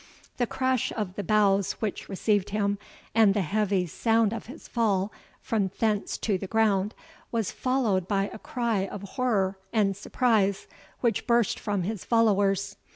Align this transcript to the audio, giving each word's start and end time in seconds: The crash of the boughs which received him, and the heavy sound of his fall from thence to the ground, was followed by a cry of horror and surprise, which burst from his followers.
The 0.37 0.47
crash 0.47 0.91
of 0.93 1.13
the 1.13 1.23
boughs 1.23 1.73
which 1.73 2.09
received 2.09 2.49
him, 2.49 2.79
and 3.13 3.35
the 3.35 3.41
heavy 3.43 3.85
sound 3.85 4.33
of 4.33 4.47
his 4.47 4.67
fall 4.67 5.11
from 5.43 5.69
thence 5.77 6.17
to 6.25 6.39
the 6.39 6.47
ground, 6.47 6.95
was 7.31 7.51
followed 7.51 8.07
by 8.07 8.31
a 8.33 8.39
cry 8.39 8.87
of 8.87 9.03
horror 9.03 9.59
and 9.71 9.95
surprise, 9.95 10.65
which 11.01 11.27
burst 11.27 11.59
from 11.59 11.83
his 11.83 12.03
followers. 12.03 12.77